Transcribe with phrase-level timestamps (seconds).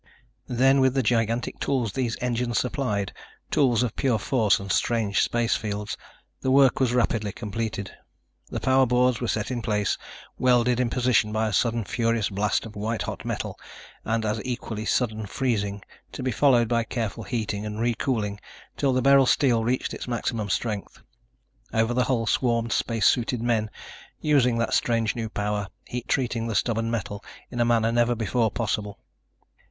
[0.47, 3.13] Then, with the gigantic tools these engines supplied...
[3.51, 5.95] tools of pure force and strange space fields...
[6.39, 7.91] the work was rapidly completed.
[8.49, 9.99] The power boards were set in place,
[10.39, 13.59] welded in position by a sudden furious blast of white hot metal
[14.03, 18.39] and as equally sudden freezing, to be followed by careful heating and recooling
[18.77, 21.03] till the beryl steel reached its maximum strength.
[21.73, 23.69] Over the hull swarmed spacesuited men,
[24.19, 28.49] using that strange new power, heat treating the stubborn metal in a manner never before
[28.49, 28.97] possible.